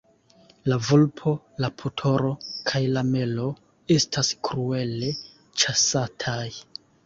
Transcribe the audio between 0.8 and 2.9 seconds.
vulpo, la putoro kaj